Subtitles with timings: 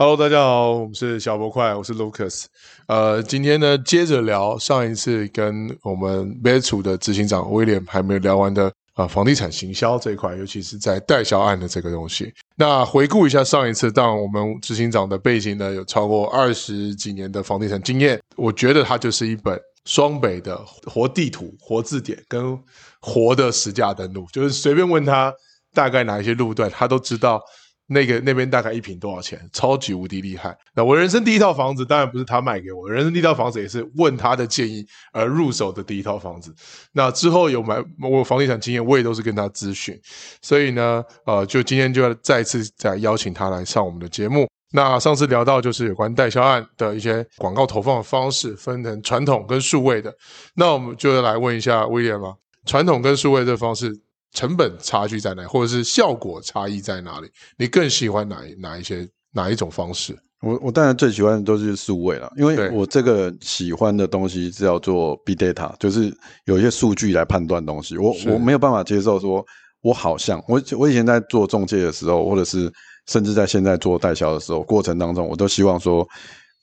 [0.00, 2.44] Hello，大家好，我们是小博快，我是 Lucas。
[2.86, 12.32] 呃，今天呢，接着聊上一次跟我们 BEST 的执行长威廉还没有聊完的啊、呃，房地产行销这一块，尤其是在代销案的这个东西。
[12.54, 22.56] 那回顾一下上一次，当我们执行长的背景呢，有超过二十几年的房地产经验，我觉得它就是一本双北的活地图、活字典跟
[23.00, 25.34] 活的实价登录，就是随便问他
[25.74, 27.42] 大概哪一些路段，他都知道。
[27.90, 29.40] 那个那边大概一平多少钱？
[29.52, 30.56] 超级无敌厉害。
[30.74, 36.54] 那我人生第一套房子当然不是他卖给我，人生第一套房子也是问他的建议而入手的第一套房子。
[36.92, 39.98] 那之后有买我房地产经验，我也都是跟他咨询。
[40.42, 44.46] 所以呢，呃，就今天就要再次再邀请他来上我们的节目。
[44.70, 50.14] 那上次聊到就是有关代销案的一些广告投放的方式，分成传统跟数位的。
[50.54, 52.34] 那我们就来问一下威廉吧，
[52.66, 53.98] 传统跟数位这方式。
[54.32, 57.28] 成本差距在哪，或者是效果差异在哪里？
[57.56, 60.16] 你更喜欢哪哪一些哪一种方式？
[60.40, 67.98] 我我当然最喜欢的都是数位了，因为我这个喜欢的东西是要做 big data，就是有一些数据来判断东西。
[67.98, 69.44] 我我没有办法接受说，
[69.82, 72.72] 我好像我我以前在做中介的时候，或者是
[73.08, 76.06] 甚至在现在做代销的时候，过程当中我都希望说，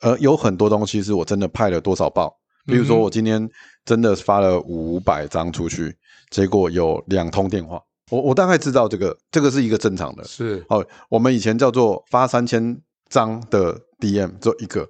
[0.02, 2.34] 呃，有很多东西是我真的派了多少报，
[2.66, 3.46] 比如说我今天
[3.84, 5.94] 真的发了五百张出去。
[6.36, 10.24] 结果有两通电话，我我大概知道这个，这个是一个正常的。
[10.26, 12.78] 是，好，我们以前叫做发三千
[13.08, 14.86] 张的 DM，只有一个，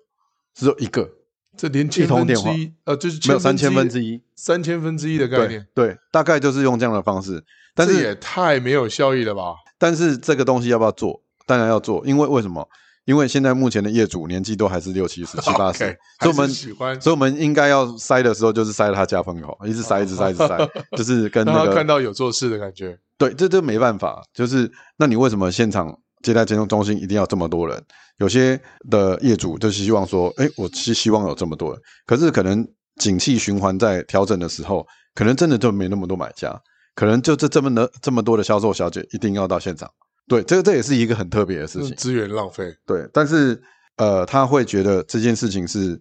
[0.56, 1.08] 只有一个，
[1.56, 7.44] 这连千分之一，呃，就是没有三千分之一，三千分之一的概念对，对，大概就是用这样的方式，
[7.76, 9.54] 但是也太没有效益了吧？
[9.78, 11.22] 但是这个东西要不要做？
[11.46, 12.68] 当然要做，因为为什么？
[13.06, 15.80] 因为现在目前的业主年纪都还是六七十、七八十，
[16.22, 22.98] 所以我们喜欢，所以我们应该要塞的时候就是塞他加朋友，一直塞，一直塞，一直塞， 就是跟那个看到有做事的感觉。
[23.18, 27.82] 对，这这没办法，就是那你为什么现场接待接送中心一定要这么多人？
[28.18, 32.66] 有些的业主就是希望说，哎，我是希望有这么多人，可是可能
[32.96, 36.60] 景气循环在调整的时候，可能真的就没那么多买家，
[36.96, 39.90] 可能就这这么的这么多的销售小姐一定要到现场。
[40.28, 42.76] 对，这个这也是一个很特别的事情，资源浪费。
[42.86, 43.62] 对，但是
[43.98, 46.00] 呃，他会觉得这件事情是，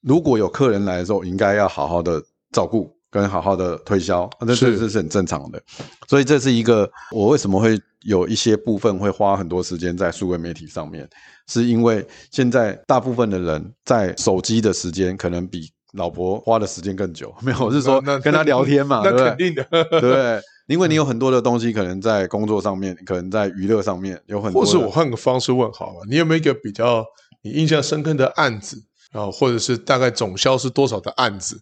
[0.00, 2.22] 如果有客人来的时候，应该要好好的
[2.52, 5.62] 照顾跟好好的推销，这是这是很正常的。
[6.08, 11.08] 所以这是一个我为什么会有一些部分会花很多时间在数位媒体上面，
[11.46, 17.34] 是因为现在大部分的人在手机的时间可能比老婆花的时间更久。
[17.42, 20.40] 没有，我是说跟他聊天嘛，那肯定的， 对不对？
[20.66, 20.74] 对。
[20.74, 24.62] 因为你有很多的东西，可能在工作上面，可能在娱乐上面有很多。
[24.62, 27.04] 或是我换个方式问好了，你有没有一个比较
[27.42, 28.82] 你印象深刻的案子？
[29.12, 31.58] 然后或者是大概总销是多少的案子？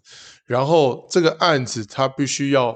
[0.47, 2.75] 然后这个案子它必须要，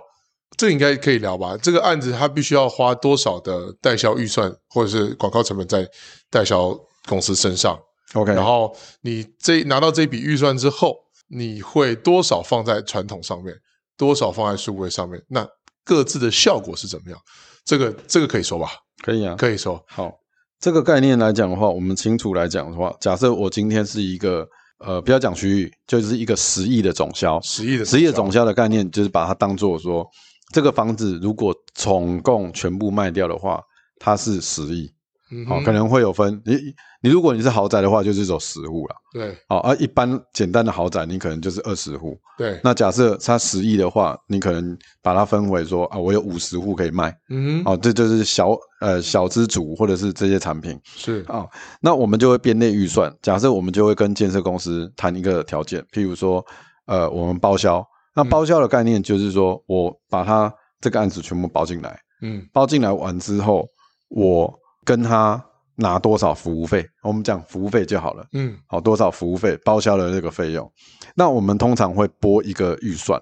[0.56, 1.56] 这个应该可以聊吧？
[1.56, 5.89] 这个案子它必须要花多少的代销预算，或者是广告成本在
[6.31, 6.78] 代销
[7.09, 7.77] 公司身上
[8.12, 10.95] ？OK，然后你这拿到这笔预算之后，
[11.28, 13.56] 你会多少放在传统上面，
[13.97, 15.21] 多少放在数位上面？
[15.28, 15.49] 那
[15.88, 17.19] 各自的效果是怎么样？
[17.65, 18.69] 这个这个可以说吧？
[19.03, 19.82] 可以啊，可以说。
[19.88, 20.12] 好，
[20.60, 24.47] 这个概念来讲的话，我们清楚来讲的话，假设我今天是一个
[24.81, 30.06] 呃，不要讲区域，就是一个十亿的总销，十亿的十亿的总销的概念，就是把它当做说，
[30.53, 33.62] 这个房子如果总共全部卖掉的话，
[33.98, 34.93] 它是十亿。
[35.31, 36.56] 嗯，好，可能会有分你。
[37.00, 38.97] 你如果你是豪宅的话，就是走十户了。
[39.12, 42.19] 对，好，而一般简单的豪宅，你可能就是二十户。
[42.37, 47.16] 对，那假设它十亿的话，你可能把它分为说啊，我有五十户可以卖。
[47.28, 50.77] 嗯哼，好，这就是小呃小资主或者是这些产品。
[50.83, 51.47] 是啊，
[51.80, 53.15] 那我们就会编列预算。
[53.22, 56.45] 假设我们就会跟建设公司谈一个条件，譬如说，
[56.86, 57.84] 呃，我们包销。
[58.16, 61.97] 那包销的概念就是说我把它这个案子全部包进来。
[62.22, 63.69] 嗯，包进来完之后，
[64.09, 64.53] 我
[64.89, 65.45] 跟他。
[65.81, 66.85] 拿多少服务费？
[67.05, 68.27] 我们讲服务费就好了。
[68.33, 70.69] 嗯，好，多少服务费报销的这个费用？
[71.15, 73.17] 那我们通常会拨一个预算，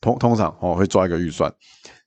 [0.00, 1.52] 通通常哦会抓一个预算。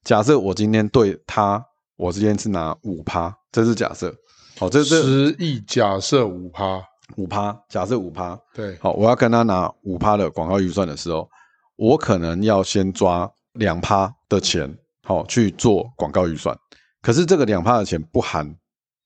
[0.03, 1.63] 假设我今天对他，
[1.97, 4.11] 我今天是拿五趴，这是假设。
[4.57, 6.81] 好，这是十亿，假设五趴，
[7.17, 8.35] 五趴，假设五趴。
[8.55, 11.29] 对，好，我要跟他拿五趴的广告预算的时候，
[11.75, 16.57] 我可能要先抓两趴的钱，好去做广告预算。
[17.03, 18.51] 可是这个两趴的钱不含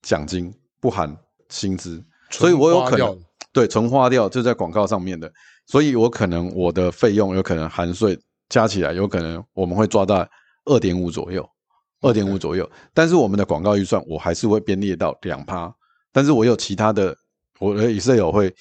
[0.06, 0.54] 奖金。
[0.82, 1.18] 不含
[1.50, 3.20] 薪资，所以我有可能
[3.52, 5.32] 对纯花掉就在广告上面的，
[5.66, 8.16] 所以我可能我的费用有可能含税
[8.50, 10.28] 加起来，有可能我们会抓到
[10.66, 11.44] 二点五左右，
[12.02, 12.70] 二点五左右。
[12.94, 15.74] 但是我们的广告预算我还是会编列到两趴，
[16.12, 17.18] 但是我有其他的，
[17.58, 18.54] 我的 Excel 会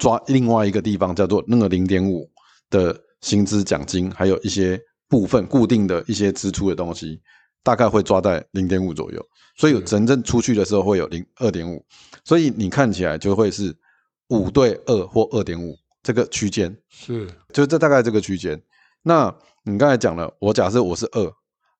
[0.00, 2.28] 抓另外一个地方叫做那个零点五
[2.68, 7.20] 的薪资奖金，还有一些部分固定的一些支出的东西，
[7.62, 9.24] 大概会抓在零点五左右，
[9.56, 11.84] 所以真正出去的时候会有零二点五，
[12.24, 13.74] 所以你看起来就会是
[14.28, 18.60] 五对二或二点五这个区间，是，就这大概这个区间。
[19.02, 19.34] 那
[19.64, 21.32] 你刚才讲了，我假设我是二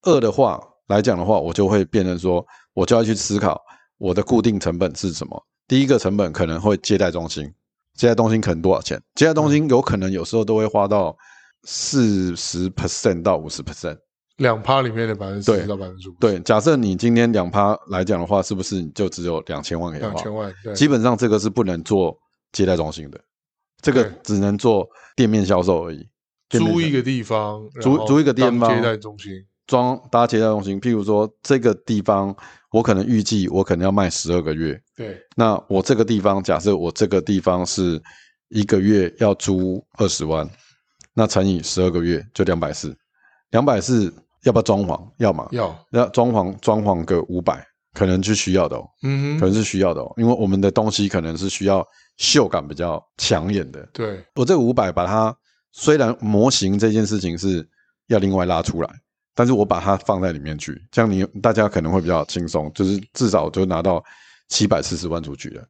[0.03, 3.61] 二的话来讲的话，我就会变成说，我就要去思考
[3.97, 5.47] 我的固定成本是什么。
[5.67, 7.51] 第一个成本可能会接待中心，
[7.95, 9.01] 接待中心可能多少钱？
[9.15, 11.17] 接待中心有可能有时候都会花到
[11.65, 13.99] 四十 percent 到五十 percent。
[14.41, 16.13] 两趴里面的百分之四十到百分之五。
[16.19, 20.09] 对，假设你今天两趴来讲的话，是不是你就只有两千万可以花？
[20.09, 20.75] 两千万，对。
[20.75, 22.19] 基本上这个是不能做
[22.51, 23.21] 接待中心的，
[23.83, 26.09] 这个只能做店面销售而已。
[26.49, 29.33] 租一个地方，租租一个地方接待中心，
[29.67, 30.81] 装搭接待中心。
[30.81, 32.35] 譬如说，这个地方
[32.71, 34.81] 我可能预计我可能要卖十二个月。
[34.97, 35.21] 对。
[35.37, 38.03] 那我这个地方，假设我这个地方是
[38.49, 40.49] 一个月要租二十万，
[41.13, 42.97] 那乘以十二个月就两百四，
[43.51, 44.11] 两百四。
[44.45, 45.01] 要不要装潢？
[45.19, 45.49] 要嘛？
[45.53, 45.87] 要。
[45.91, 48.89] 要装潢，装潢个五百，可能是需要的哦。
[49.03, 53.87] 嗯哼，可能是需要的哦，因为我们的东西可能是需要秀感比较抢眼的。
[53.93, 55.37] 对，我这五百把它，
[55.73, 57.69] 虽然模型这件事情是
[58.07, 58.91] 要另外拉出来，
[59.35, 64.03] 但是我把它放在里面去，这样你大家可能会比较轻松，就是至少就拿到
[64.49, 65.63] 七百四十万出去了。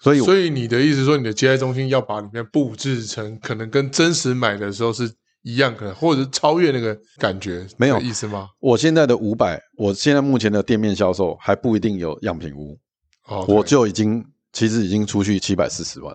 [0.00, 5.08] 所以，所以你的意思说，你的接待中心要把里面布置成可能跟真实买的时候是。
[5.48, 8.50] 一样可能，或者是超越那个感觉，没有意思吗？
[8.60, 12.78] 我现在的五百，我现在目前的店面销售还不一定有样品屋
[13.26, 13.54] ，okay.
[13.54, 14.22] 我就已经
[14.52, 16.14] 其实已经出去七百四十万。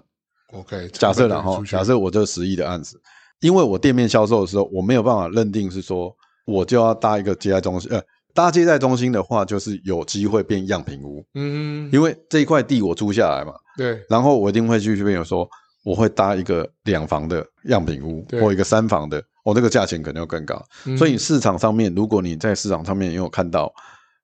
[0.52, 3.02] OK，假设然后，假设我这十亿的案子，
[3.40, 6.16] 因为我店面销售的时候，我没有办法认定是说
[6.46, 8.00] 我就要搭一个接待中心，呃，
[8.36, 11.26] 搭接待中心的话，就是有机会变样品屋。
[11.34, 15.50] 嗯，因为这一块地我租下来嘛，对，然后我一定会去这边有说。
[15.84, 20.66] 我会搭一个两房的样品屋，或一个三房的，我、哦、那个价钱可能要更高。
[20.86, 20.98] 嗯。
[20.98, 23.72] 所以市场上面，如果你在市场上面也有看到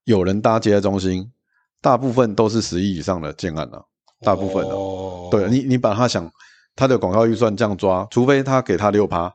[0.05, 1.29] 有人搭接待中心，
[1.81, 3.83] 大部分都是十亿以上的建案了，啊，
[4.21, 4.73] 大部分的。
[4.73, 6.31] 哦，对你，你把他想
[6.75, 9.29] 他的广告预算这样抓，除非他给他六趴，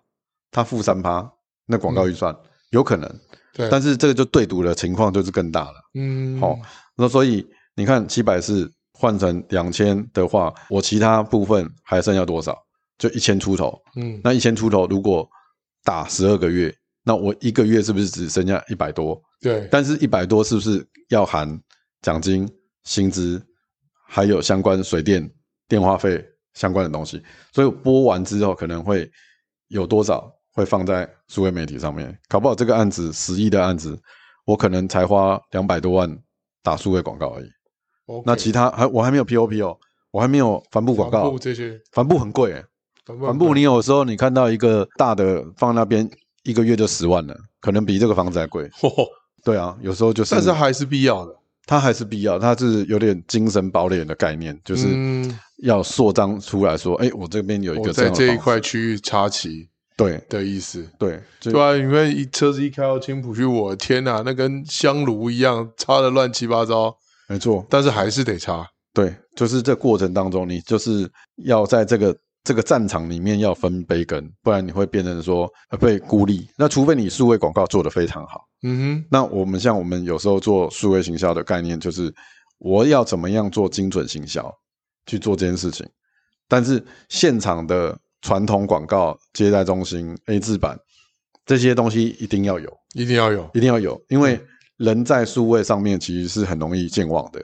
[0.50, 1.30] 他付三趴，
[1.66, 3.20] 那广告预算，嗯、有可能。
[3.52, 5.74] 对，但是这个就对赌的情况就是更大了。
[5.94, 6.58] 嗯，好，
[6.96, 8.72] 那所以你看七百四。
[8.94, 12.56] 换成两千的话，我其他部分还剩下多少？
[12.96, 13.76] 就一千出头。
[13.96, 15.28] 嗯，那一千出头，如果
[15.82, 19.20] 打十二个月，那我一个月是不是只剩下一百多？
[19.40, 19.68] 对。
[19.70, 21.60] 但是，一百多是不是要含
[22.02, 22.48] 奖金、
[22.84, 23.44] 薪资，
[24.06, 25.28] 还有相关水电、
[25.68, 26.24] 电话费
[26.54, 27.20] 相关的东西？
[27.52, 29.10] 所以播完之后，可能会
[29.68, 32.16] 有多少会放在数位媒体上面？
[32.28, 34.00] 搞不好这个案子十亿的案子，
[34.46, 36.18] 我可能才花两百多万
[36.62, 37.50] 打数位广告而已。
[38.06, 38.22] Okay.
[38.26, 39.76] 那其他还我还没有 POP 哦，
[40.10, 41.80] 我还没有帆布广告，帆布这些。
[41.92, 42.64] 帆布很贵哎，
[43.20, 46.08] 帆布你有时候你看到一个大的放那边
[46.42, 48.64] 一个月就十万了，可能比这个房子还贵。
[48.82, 48.90] 哦。
[49.42, 51.34] 对啊，有时候就是，但是还是必要的，
[51.66, 54.86] 它还是必要，它是有点精神堡垒的概念，就是
[55.62, 60.18] 要扩张出来说，哎、嗯欸，我这边有一个这在这一块区域插旗，对。
[60.30, 66.96] 的意思，对对啊，因为一车子一开到青浦去，我天哪，那跟香炉一样插的乱七八糟。
[67.28, 68.66] 没错，但是还是得插。
[68.92, 75.50] 对，就是这过程当中，你就是要在这个这个战场里面要分杯羹，不然你会变成说
[75.80, 76.48] 被孤立。
[76.56, 79.04] 那除非你数位广告做得非常好，嗯哼。
[79.10, 82.14] 那我们像我们有时候做数位行销的概念，就是
[82.58, 84.48] 我要怎么样做精准行销
[85.06, 85.84] 去做这件事情。
[86.46, 90.78] 但是现场的传统广告、接待中心、A 字版
[91.44, 94.38] 这些东西一定要有，一定要有，一定要有，因为。
[94.78, 97.40] 人在数位上面其实是很容易健忘的，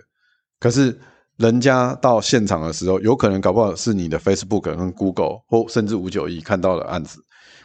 [0.58, 0.98] 可是
[1.36, 7.18] 人家到现场的时候，有可能搞不好是你的 Facebook 跟 Google 或甚至五九一看到的案子，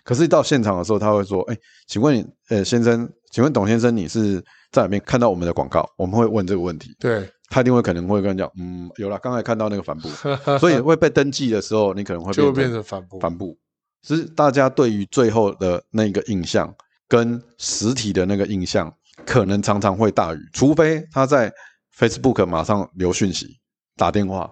[0.03, 1.57] 可是到现场的时候，他会说：“哎，
[1.87, 4.39] 请问你，呃，先生，请问董先生，你是
[4.71, 6.95] 在哪边看到我们的广告？”我们会问这个问题。
[6.99, 10.07] 对，他一定会可能会跟你讲：“嗯，有了，刚才看到那个帆布，
[10.57, 13.19] 所以会被登记的时候，你可能会变就会变成帆布。
[13.19, 13.57] 帆布，
[14.03, 16.73] 是大家对于最后的那个印象
[17.09, 18.89] 跟实体的那个印象。”
[19.25, 21.51] 可能常常会大于，除非他在
[21.97, 23.59] Facebook 马上留讯息、
[23.95, 24.49] 打电话、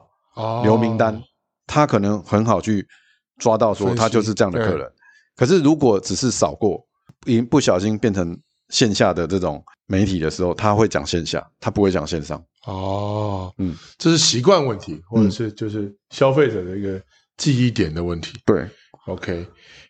[0.63, 1.21] 留名单，
[1.67, 2.85] 他可能很好去
[3.37, 4.91] 抓到说他就是这样的客人。
[5.35, 6.85] 可是如果只是扫过，
[7.25, 8.37] 一不小心变成
[8.69, 12.43] 线下的这种媒体的时候，他会讲线下，他不会讲线上。
[12.65, 17.01] 哦，嗯，这是习惯问题，或者是就是消费者的一个
[17.37, 18.39] 记忆点的问题。
[18.45, 18.67] 对
[19.07, 19.45] ，OK。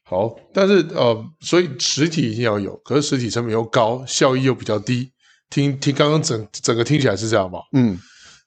[0.05, 5.11] 好，但是呃，所以实体一定要有，可是实体成本又高，效益又比较低。
[5.49, 7.59] 听听刚刚整整个听起来是这样吧？
[7.73, 7.97] 嗯，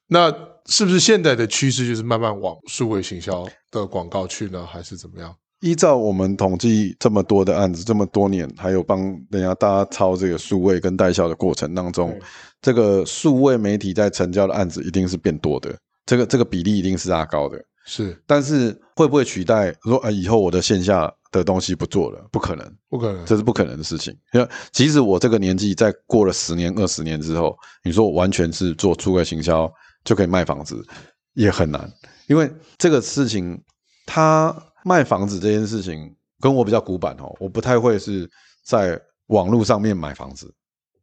[0.07, 0.29] 那
[0.65, 5.33] 是不是现在的趋势就是慢慢往数位行销的广告去呢，还是怎么样？
[5.61, 8.99] 依照我们统计这么多的案子，这么多年，还有帮
[9.31, 12.15] 人家大家抄这个数位跟代销的过程当中，
[12.61, 17.57] 这个数位媒体在成交的案子一定是变多的，这个这个比例一定是拉高的。
[17.85, 22.27] 是，但是会不会取代说啊，以后我的线下的东西不做了？
[22.31, 24.15] 不可能，不可能，这是不可能的事情。
[24.33, 29.71] 因为即使我这个年纪，在过了十年、二十年之后，你说我完全是做数位行销
[30.03, 30.85] 就可以卖房子，
[31.33, 31.91] 也很难。
[32.27, 33.61] 因为这个事情，
[34.05, 38.29] 他卖房子这件事情跟我比较古板哦，我不太会是
[38.65, 40.53] 在网络上面买房子。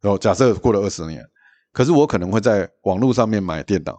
[0.01, 1.25] 然后假设过了二十年，
[1.73, 3.97] 可是我可能会在网络上面买电脑，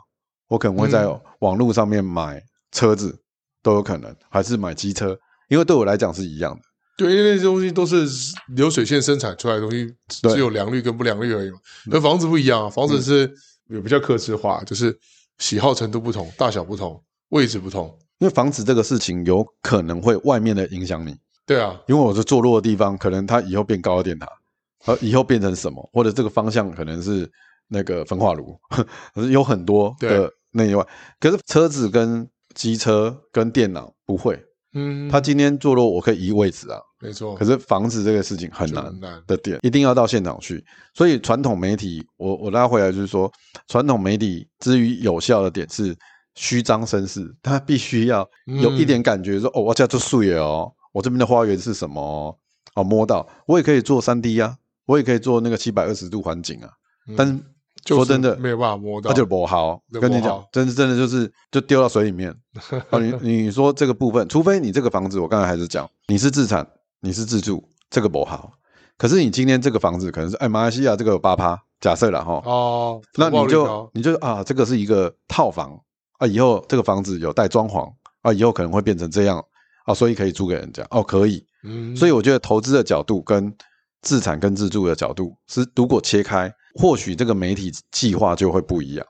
[0.48, 1.08] 我可能会在
[1.40, 2.42] 网络上面买。
[2.72, 3.18] 车子
[3.64, 5.18] 都有可能，还是买机车，
[5.50, 6.62] 因为对我来讲是一样的。
[6.98, 8.08] 对，因为那些东西都是
[8.56, 11.58] 流水线生产出来的东西，只有良率跟不良率而已嘛。
[11.88, 13.30] 那房子不一样啊，房子是
[13.70, 14.98] 也比较客制化，就是
[15.40, 17.94] 喜好程度不同，大小不同，位置不同。
[18.20, 21.14] 因为房子这个事情有可能会外面的影响你。
[21.46, 24.28] 对啊，因为我是坐落的地方，可能它以后变高的电塔，
[24.86, 27.30] 而以后变成什么，或者这个方向可能是
[27.68, 28.86] 那个焚化炉，可
[29.22, 30.88] 是有很多的内外。
[31.20, 34.42] 可是车子跟机车跟电脑不会，
[34.76, 37.34] 嗯，他今天坐落我可以移位置啊，没错。
[37.36, 38.94] 可是房子这个事情很难
[39.26, 40.64] 的点，一定要到现场去。
[40.94, 43.32] 所以传统媒体，我我拉回来就是说，
[43.68, 45.96] 传统媒体之于有效的点是
[46.36, 52.36] 虚张声势，他必须要有一点感觉说，哦，我叫做树叶哦，我这边的花园是什么哦，
[52.76, 56.70] 哦，摸到，我也可以做三 D 啊，我也可以做那个七百二十度环境啊，
[57.16, 57.42] 但
[57.94, 57.96] 是。
[57.96, 59.82] 说真的，没有办法摸到，那就不好。
[60.02, 62.36] 跟你讲，真的真的就是就丢到水里面。
[63.00, 66.66] 你你说这个部分，除非你这个房子，我刚才还是讲，你是自产，
[67.02, 68.52] 你是自住，这个不好。
[68.98, 72.42] 可是你今天这个房子可能是，哎，马来西亚这个有八趴，假设了哈。
[72.46, 73.02] 哦。
[73.16, 75.78] 那你就你就啊，这个是一个套房
[76.18, 79.44] 啊，以后这个房子有带装潢啊，以后可能会变成这样
[79.86, 81.46] 啊，所以可以租给人家哦，可以。
[81.64, 81.96] 嗯。
[81.96, 83.54] 所以我觉得投资的角度跟
[84.02, 86.52] 自产跟自住的角度是，如果切开。
[86.76, 89.06] 或许这个媒体计划就会不一样。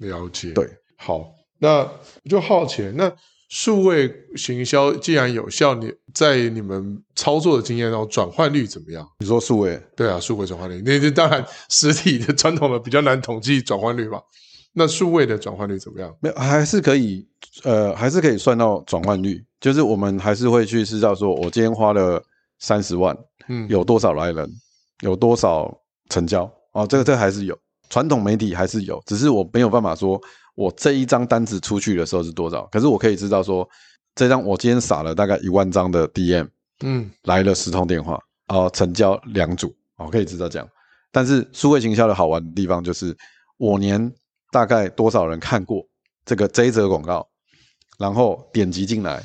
[0.00, 3.10] 了解，对，好，那我就好奇，那
[3.48, 9.08] 数位行销既然有效，你在你们操作的经验中，转换率怎么样？
[9.20, 9.80] 你说数位？
[9.96, 14.20] 对啊，数位转换率，那当然实体的传统的比较难统计转换率嘛。
[14.74, 16.14] 那数位的转换率怎么样？
[16.20, 17.26] 没有，还是可以，
[17.62, 22.22] 呃，还是可以算到转换率，就是我们还是会去知道说，我今天花了
[22.58, 23.16] 三十万，
[23.48, 24.50] 嗯，有多少来人，
[25.00, 25.74] 有多少
[26.10, 26.52] 成交。
[26.76, 30.20] 哦，这个这个还是有，传统媒体还是有，只是我没有办法说，
[30.54, 33.66] 我这一张单子出去的时候是多少，可是我可以知道说，
[34.14, 36.46] 这张我今天撒了大概一万张的 DM，
[36.80, 40.68] 嗯，来了十通电话，哦，成交两组，哦，可以知道这样。
[41.10, 43.16] 但是数位行销的好玩的地方就是，
[43.56, 44.12] 我年
[44.52, 45.82] 大概多少人看过
[46.26, 47.26] 这个这一则广告，
[47.98, 49.22] 然后点击进来，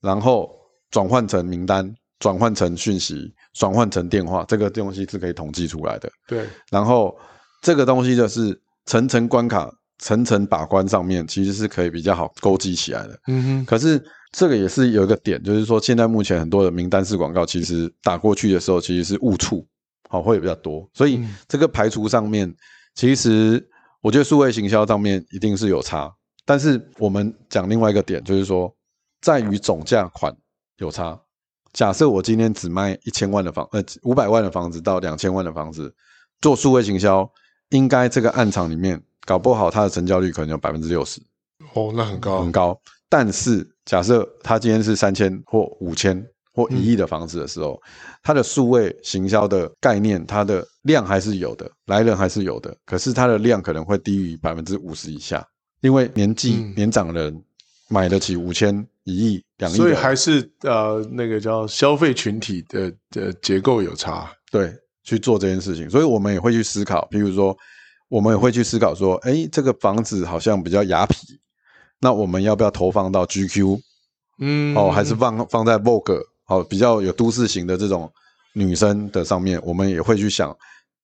[0.00, 0.50] 然后
[0.90, 1.94] 转换成名单。
[2.18, 6.10] 转换成讯息，转换成电话，这个东西是可以统计出来的。
[6.26, 7.16] 对，然后
[7.60, 13.20] 这个东西就是层层关卡、层层把关上面，其实是可以比较好勾稽起来的。
[13.28, 13.64] 嗯哼。
[13.66, 19.66] 可是这个也是有一个点，就是说现在目前很多的名单式广告，其实打过去的时候其实是误触，
[20.08, 20.88] 好会比较多。
[20.94, 22.50] 所以这个排除上面，
[22.94, 23.62] 其实
[24.00, 26.10] 我觉得数位行销上面一定是有差。
[26.46, 28.74] 但是我们讲另外一个点，就是说
[29.20, 30.34] 在于总价款
[30.78, 31.20] 有差。
[31.76, 35.94] 假设我今天只卖一千万的房，呃，五百万的房子到两千万的房子，
[36.40, 37.30] 做数位行销，
[37.68, 41.20] 应该这个暗场里面搞不好它的成交率可能有百分之六十。
[41.74, 42.80] 哦，那很高，很高。
[43.10, 47.92] 但是假设他今天是三千或五千或一亿的房子的时候，嗯、
[48.22, 55.46] 它的数位行销的概念，它的量还是有的，来人还是有的，可是它的量可能会低于百分之五十以下，
[55.82, 57.44] 因为年纪、嗯、年长的人
[57.90, 58.86] 买得起五千。
[59.08, 64.72] 一亿两亿，所以还是呃那个叫消费群体的的结构有差，对，
[65.02, 67.56] 去做这件事情，所以我们也会去思考，比如说
[68.08, 71.14] 我们也会去思考说，哎，这个房子好像比较雅痞，
[72.00, 73.80] 那我们要不要投放到 GQ？
[74.38, 78.12] 嗯，哦，还是放放在 Vogue，哦，比较有都市型的这种
[78.52, 80.54] 女生的上面，我们也会去想，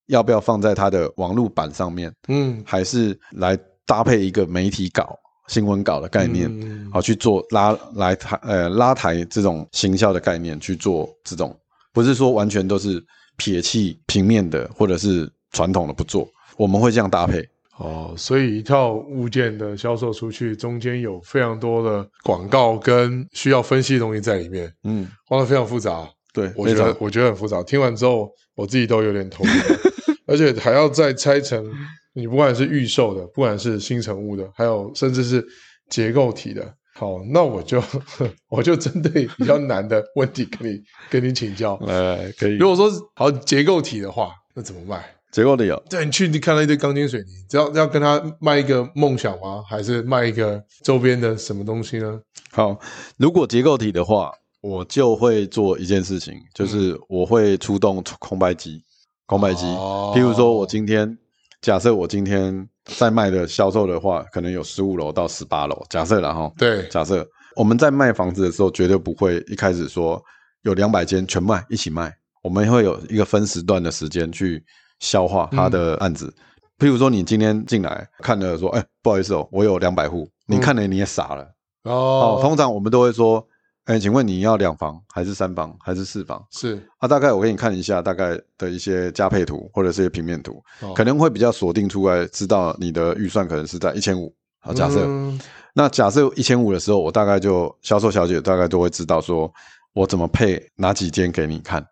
[0.06, 2.14] 要不要放在它的网络版上面？
[2.28, 5.18] 嗯，还是来搭配一个媒体稿。
[5.48, 6.48] 新闻稿的概念，
[6.90, 11.54] 好、嗯、去做拉来台呃拉抬这种行销的概念去做这种，
[11.92, 13.02] 不是说完全都是
[13.36, 17.46] 撇弃平面的或者是传统的不做，我们会这样搭配
[17.78, 18.14] 哦。
[18.16, 26.08] 所以一套物件的销售出去，中间有非常多的广告跟需要分析的东西在里面，嗯，画得非常复杂。
[26.32, 27.62] 对，我觉得我觉得很复杂。
[27.62, 29.50] 听完之后，我自己都有点头晕，
[30.26, 31.70] 而且还要再拆成。
[32.12, 35.44] 你不管是预售的，不管是新成屋的，还有甚至是
[35.88, 37.82] 结构体的，好，那我就
[38.48, 41.74] 我就针对比较难的问题跟你跟你请教。
[41.86, 42.56] 呃，可以。
[42.56, 45.04] 如果说好结构体的话，那怎么卖？
[45.30, 45.82] 结构的有？
[45.88, 49.62] 对，你去你看到一堆钢筋水泥，只要要跟他卖一个梦想吗？
[49.66, 52.20] 还是卖一个周边的什么东西呢？
[52.50, 52.78] 好，
[53.16, 58.84] 如果结构体的话，我就会做一件事情，就是我会出动空白机，
[59.24, 59.64] 空白机。
[59.64, 61.16] 哦、譬如说，我今天
[61.62, 67.26] 假设我今天在卖的销售的话，可能有十五楼到十八楼，假设然后对，假设
[67.56, 70.22] 我们在卖房子的时候，绝对不会一开始说
[70.62, 74.62] 有两百间全卖一起卖，我们会有一个分时段的时间去。
[75.02, 81.42] 消化他的案子，嗯、譬如说你今天进来看了说，哎、欸，不好意思哦，我有两百户，你看了你也傻了、
[81.82, 82.38] 嗯、哦。
[82.40, 83.44] 通常我们都会说，
[83.84, 86.40] 哎、欸，请问你要两房还是三房还是四房？
[86.52, 94.32] 是啊，大概我给你看一下大概的一些加配图或者是一些平面图，哦、可能会比较锁定出来，知道你的预算可能是在一千五。
[94.60, 95.40] 好，假设、嗯、
[95.74, 99.52] 那假设一千五的时候，我大概就销售小姐大概都会知道说
[99.94, 101.84] 我怎么配哪几间给你看。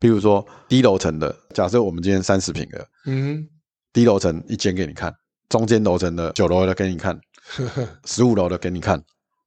[0.00, 3.46] 比如说低楼层的，假设我们今天三十平的，嗯，
[3.92, 5.14] 低楼层一间给你看，
[5.48, 7.16] 中间楼层的九楼的给你看，
[8.04, 9.00] 十五楼的给你看，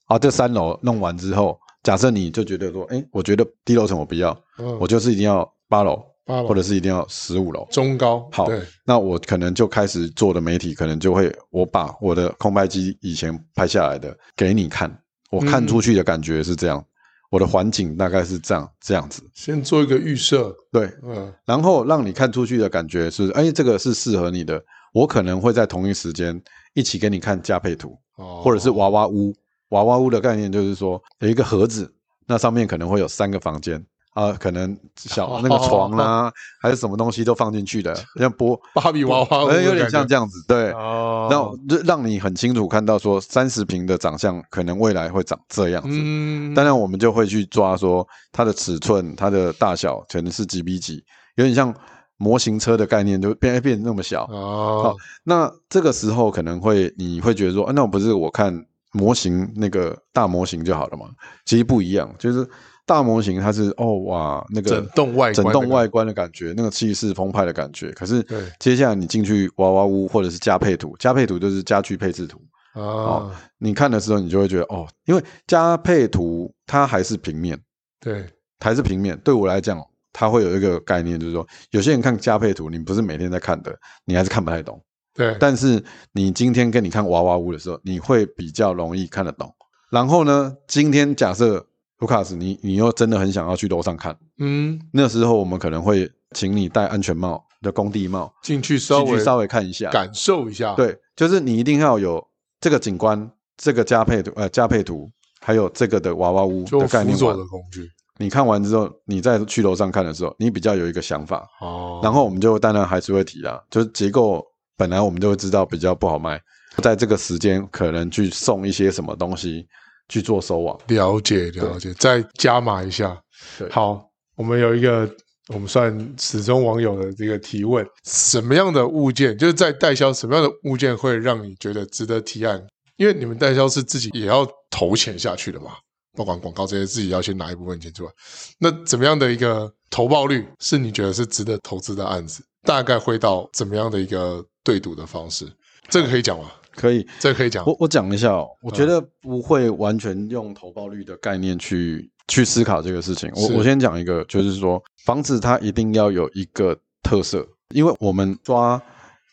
[0.08, 8.48] 啊，这三楼弄完之后，假设你就觉得说，哎，我觉得低楼层我不要，嗯、我就是一定要八楼，八楼或者是一定要十五楼，中高，好，
[8.86, 14.92] 那我可能就开始做的媒体，可能就会我把我的空拍机以前拍下来的给你看，
[15.32, 16.78] 我看出去的感觉是这样。
[16.80, 16.86] 嗯
[17.32, 24.60] 我的环境大概是这样这样子，先做一个预设，对，嗯，然后让你看出去的感觉是，哎，这个是适合你的。
[24.96, 26.42] 我可能会在同一时间
[26.74, 29.32] 一起给你看加配图，哦，或者是娃娃屋。
[29.70, 31.92] 娃娃屋的概念就是说有一个盒子，
[32.28, 33.84] 那上面可能会有三个房间。
[34.14, 40.72] 啊，可能小 那个床啊，哦、 还是什么东西都放进去的，像波芭比娃娃，有点像这样子，对。
[40.72, 45.90] 哦，那让你很清楚看到说三十平的长相，可能未来会长这样子。
[45.92, 51.02] 嗯，当然我们就会去抓说它的尺寸、它的大小，可能是几比几，
[51.36, 51.74] 有点像
[52.18, 54.24] 模型车的概念，就变变那么小。
[54.26, 61.10] 哦，好，那这个时候可能会你会觉得说，啊，那我不是我看模型那个大模型就好了嘛？
[61.46, 62.48] 其实不一样，就是。
[62.86, 67.92] 大模型它是哦哇，那个整栋外整栋外观的感觉，那个气势澎湃的感觉。
[67.92, 68.26] 可是
[68.58, 72.42] 接下来你进去娃娃屋或者是加配图，加配图就是家具配置图
[72.74, 73.32] 啊、哦。
[73.60, 77.56] 你看的时候，你就会觉得哦，因为加配图它还是平面，
[78.00, 78.26] 对，
[78.60, 79.16] 还是平面。
[79.20, 79.80] 对我来讲，
[80.12, 83.72] 它会有一个概念，就是说，有些人看加配图，你不是每天在看的，
[84.04, 84.84] 你还是看不太懂。
[85.20, 89.54] 对，但是你今天跟你看娃娃屋的时候，你会比较容易看得懂。
[89.92, 91.66] 然后呢，今天假设。
[92.00, 100.74] 卢卡斯，你你又真的很想要去楼上看，嗯，那时候我们可能会请你戴安全帽的工地帽进去稍微进去稍微看一下，感受一下。
[100.76, 102.26] 对，就是你一定要有
[102.62, 107.86] 这个景观、这个加配图、呃加配图，还有这个的娃娃屋的概念的工具。
[108.18, 111.46] 你看完之后，你再去楼上看的时候，你比较有一个想法。
[111.60, 114.42] 哦，然后我们就当然还是会提啦，就是结构
[114.80, 116.42] 本来我们就会知道比较不好卖，
[116.82, 119.68] 在这个时间可能去送一些什么东西。
[120.12, 123.16] 去做收网，了解了解，再加码一下。
[123.60, 124.04] 对，好，
[124.36, 125.08] 我们有一个
[125.50, 132.60] 我们算始终网友的这个提问：什么样的物件，就是在代销，什么样的物件会让你觉得值得提案？
[132.98, 135.74] 因为你们代销是自己也要投钱下去的嘛，
[136.14, 138.12] 不管广告这些，自己要先拿一部分钱出来。
[138.58, 142.42] 那怎么样的一个投报率是你觉得是值得投资的案子？
[142.64, 145.48] 大概会到怎么样的一个对赌的方式？
[145.90, 146.52] 这个可以讲吗？
[146.76, 147.66] 可以，这可以讲。
[147.66, 153.30] 我我讲一下哦，我觉得不会完全用投报率的概念去去思考这个事情。
[153.36, 158.82] 我我先讲一个，就是说房子它一定要有一个特色，因为我们抓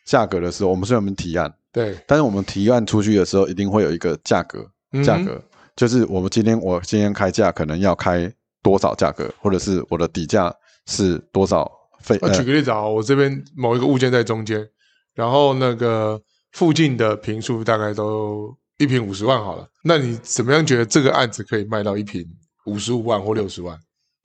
[0.06, 4.66] 价格的时候，我们虽然我们提案，对，但是我们提案出去的时候，一定会有一个价格，
[5.04, 5.40] 价格
[5.76, 10.52] 就是我们今天我今天开价可能要开多少价格，或者是我的底价
[10.86, 12.18] 是多少费。
[12.32, 14.66] 举个例子啊，我这边某一个物件在中间，
[15.16, 16.22] 然后那个。
[16.52, 22.24] 附近的平数大概都一平五十万好了，那你怎么样觉得这个案子可以卖到一平
[22.64, 23.78] 五十五万或六十万？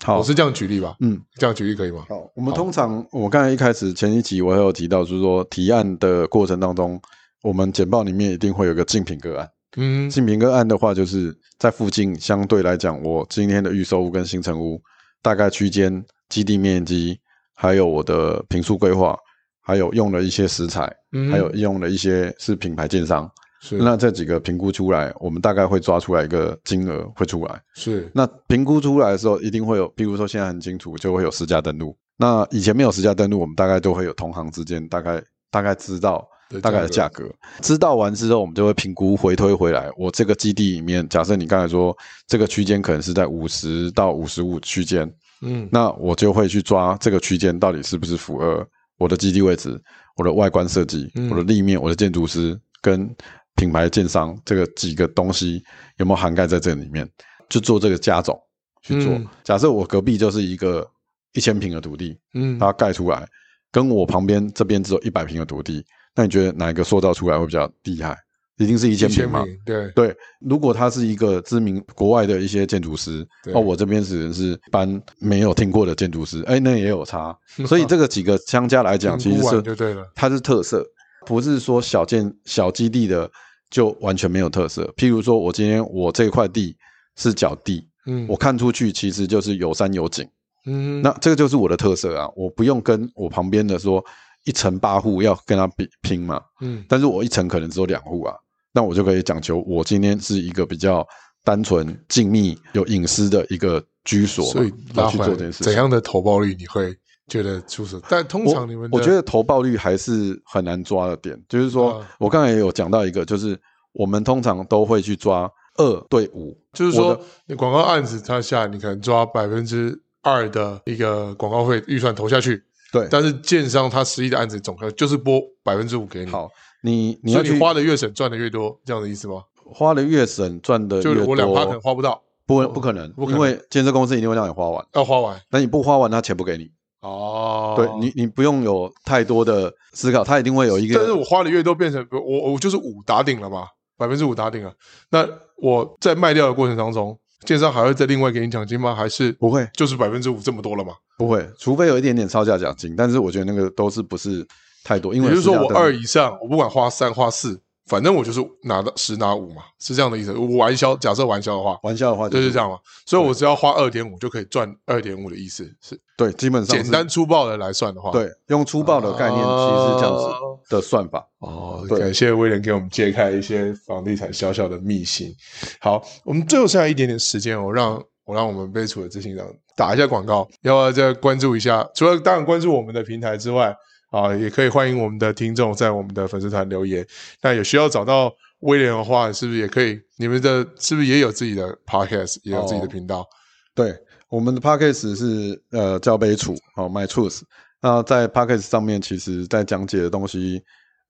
[0.05, 0.95] 好，我是这样举例吧。
[1.01, 2.05] 嗯，这样举例可以吗？
[2.07, 6.97] 好，我们通常我刚才一开始前一集我还有提到，就是说提案的过程当中，
[7.43, 9.49] 我们简报里面一定会有个竞品个案。
[9.75, 14.81] 嗯，竞品个案的话，就是在附近相对来讲，我今天的预售屋跟新成屋
[15.21, 17.19] 大概区间、基地面积，
[17.55, 19.17] 还有我的坪数规划。
[19.61, 23.29] 还有用了一些食材，嗯、还有用了一些是品牌建商，
[23.61, 27.61] 是那这几个评估出来，我们大概会抓出来一个金额会出来。
[27.75, 31.95] 是那评估出来的时候，一定会有，比如说现在很清楚，就会有实价登录。
[32.17, 36.27] 那以前没有实价登录，我们大概都会有同行之间大概大概知道
[36.61, 37.23] 大概的价格。
[37.61, 39.89] 知道完之后，我们就会评估回推回来。
[39.97, 41.95] 我这个基地里面，假设你刚才说
[42.27, 48.67] 这个区间可能是在五十到五十五区间，嗯，那我就会去抓这个区间到底是不是符合
[49.01, 49.81] 我的基地位置、
[50.17, 53.13] 我的外观设计、我的立面、我的建筑师跟
[53.55, 55.63] 品牌建商这个几个东西
[55.97, 57.09] 有没有涵盖在这里面，
[57.49, 58.39] 就做这个加总
[58.81, 59.19] 去做。
[59.43, 60.87] 假设我隔壁就是一个。
[61.33, 63.25] 一千平的土地，嗯，它盖出来，
[63.71, 65.81] 跟我旁边这边只有一百平的土地，
[66.13, 68.17] 那你觉得哪一个塑造出来会比较厉害？
[68.61, 69.43] 一定是一千平嘛？
[69.65, 70.15] 对对。
[70.39, 77.35] 如果他是一个知名国外的一些建筑师，哦，我这边只能是搬没有听过的建筑师，哎，那也有差。
[77.67, 80.85] 所以这个几个相加来讲， 其实是就对了，它是特色，
[81.25, 83.29] 不是说小建小基地的
[83.69, 84.83] 就完全没有特色。
[84.95, 86.75] 譬如说我今天我这块地
[87.15, 90.27] 是角地，嗯，我看出去其实就是有山有景。
[90.67, 92.29] 嗯，那这个就是我的特色啊！
[92.35, 94.03] 我不用跟我旁边的说
[94.45, 98.35] 一层八户要跟他比拼嘛，嗯，但是我一层可能只有两户啊，
[98.73, 101.05] 那我就可以讲求我今天是一个比较
[101.43, 105.63] 单纯、静谧、有隐私的一个居所，所以拉去做这件事。
[105.63, 106.95] 怎样的投报率你会
[107.27, 108.01] 觉得出色？
[108.09, 113.59] 但通常你们我，我觉得投报率还是很难抓的点，就是说、啊、我刚才也有讲到一个，就是
[113.93, 120.01] 我们通常都会去抓二对五，就是说你广告案子它下你可能抓百分之。
[120.23, 126.29] 二的一个广告费预算投下去，对，但是建商他实际的案子总额就是拨百分之五给你。
[126.29, 126.47] 好，
[126.81, 129.43] 你你要你花的越省赚的越多，这样的意思吗？
[129.65, 136.69] 花的越省赚的越多，就我两趴可能花不到，不不可能，因为建设公司一定会让你花完，要花完，那你不花完，他钱不给你。
[137.01, 140.95] 哦，对你你不用有太多的思考，他一定会有一个。
[140.95, 143.65] 但是我花的越多，变成我我就是五打顶了嘛，
[143.97, 144.73] 百分之五打顶了。
[145.09, 147.17] 那我在卖掉的过程当中。
[147.43, 148.93] 建商还会再另外给你奖金吗？
[148.93, 149.67] 还是不会？
[149.73, 150.93] 就是百分之五这么多了嘛？
[151.17, 154.47] 不会，除非有一点点超价奖金，但是我觉得那个都是不是
[154.83, 155.13] 太多。
[155.13, 160.31] 因为比如说我二以上，我不管花三花四，反正我就是拿到十拿五嘛，是这样的意思。
[160.33, 162.77] 我玩笑，假设玩笑的话，玩笑的话就是这样嘛。
[163.05, 165.99] 所以我只要花二点五就可以赚二点五的意思是？
[166.17, 170.29] 对，基本上简单粗暴的来算的话，对，用粗暴的概念其实是这样子
[170.69, 171.27] 的算法。
[171.39, 175.33] 哦，感谢威廉给我们揭开一些房地产小小的秘辛。
[175.79, 178.01] 好，我们最后剩下一点点时间，我让。
[178.23, 181.85] 我让我们贝楚的执行长打一下广告，要不要再关注一下？
[181.95, 183.75] 除了当然关注我们的平台之外，
[184.11, 187.05] 啊，也可以欢迎我们的听众在我们的粉丝团留言。
[187.41, 189.99] 那有需要找到威廉的话，是不是也可以？
[190.17, 193.21] 你们的是不是也有自己的 podcast，也有自己的频道？
[193.21, 193.27] 哦、
[193.73, 193.97] 对，
[194.29, 197.41] 我们的 podcast 是呃叫杯楚，好、哦、My Truth。
[197.81, 200.61] 那在 podcast 上面，其实在讲解的东西。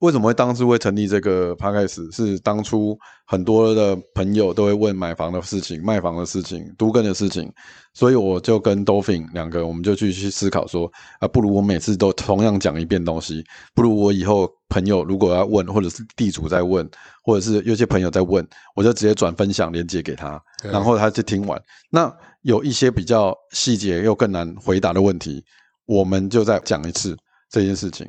[0.02, 2.12] 为什么会当初会成立这个 Podcast？
[2.14, 7.48] 是当初很多的朋友都会问买房的事情、卖房的事情、都更的事情，
[7.94, 13.44] 所以我就跟 Dolphin 两个，我们就去去思考说，啊，不如我每次都同样讲一遍东西，
[13.76, 16.90] 不如我以后朋友如果要问，或者是地主在问，
[17.22, 21.62] 或者是有些朋友在问，我就直接转分享链接给他，然后他就听完。
[21.90, 25.44] 那有一些比较细节又更难回答的问题，
[25.86, 27.16] 我们就再讲一次
[27.48, 28.04] 这件事情。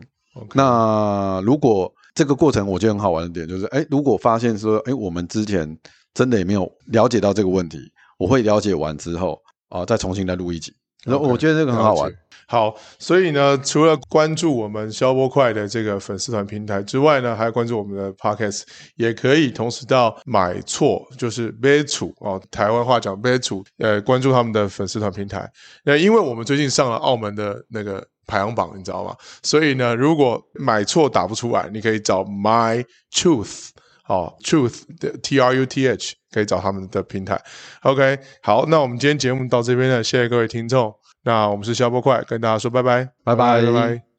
[0.53, 5.77] 那如果这个过程我觉得很好玩的点就是，哎，如果发现说，哎，我们之前
[6.13, 7.79] 真的也没有了解到这个问题，
[8.17, 10.73] 我会了解完之后啊，再重新再录一集。
[11.05, 11.17] Okay.
[11.17, 12.11] 我觉得这个很好玩。
[12.47, 18.63] 好，所以呢，除了关注我们消波快的这个粉丝团平台之外呢，还要关注我们的 Podcast，
[18.95, 25.49] 也可以同时到买错，就是买厝哦，台湾话讲买厝，呃，关注他们的粉丝团平台。
[25.83, 28.05] 那因为我们最近上了澳门的那个。
[28.25, 29.15] 排行榜，你知道吗？
[29.41, 33.69] 所以呢，如果买错打不出来，你可以找 My Truth，
[34.07, 37.41] 哦，Truth 的 T R U T H，可以找他们的平台。
[37.81, 40.93] OK，好，那我们今天节目到这边了，谢谢各位听众。
[41.23, 44.12] 那我们是肖波快，跟大家说拜拜，拜拜，拜拜。